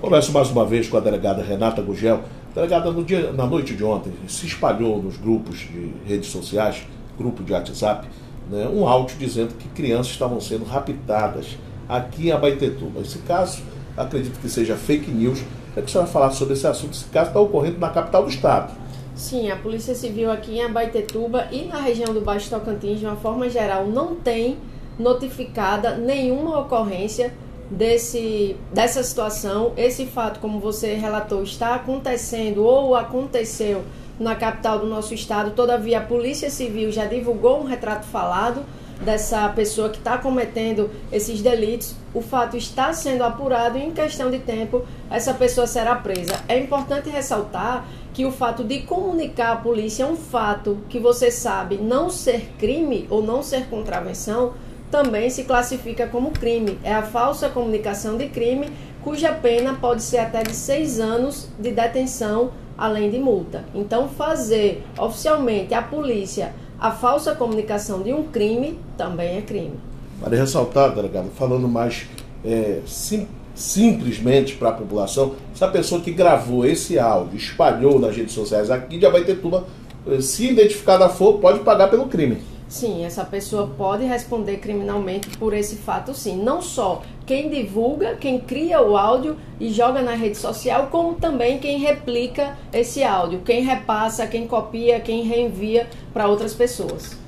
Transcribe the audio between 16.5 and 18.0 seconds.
esse assunto? Esse caso está ocorrendo na